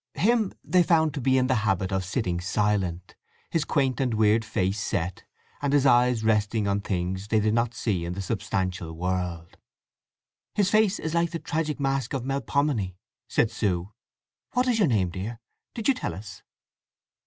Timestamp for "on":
6.67-6.81